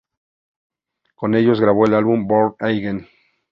Con 1.13 1.35
ellos 1.35 1.61
grabó 1.61 1.85
el 1.85 1.93
álbum 1.93 2.25
"Born 2.25 2.55
Again". 2.57 3.07